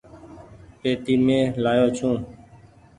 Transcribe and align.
پيتي 0.79 1.13
مين 1.25 1.43
لآيو 1.63 1.87
ڇون۔ 1.97 2.17